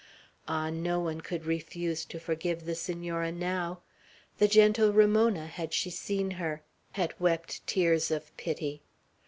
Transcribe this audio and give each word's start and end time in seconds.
Ah, 0.47 0.71
no 0.71 0.99
one 0.99 1.21
could 1.21 1.45
refuse 1.45 2.05
to 2.05 2.17
forgive 2.19 2.65
the 2.65 2.73
Senora 2.73 3.31
now! 3.31 3.81
The 4.39 4.47
gentle 4.47 4.91
Ramona, 4.91 5.45
had 5.45 5.75
she 5.75 5.91
seen 5.91 6.31
her, 6.31 6.63
had 6.93 7.13
wept 7.19 7.67
tears 7.67 8.09
of 8.09 8.35
pity. 8.35 8.81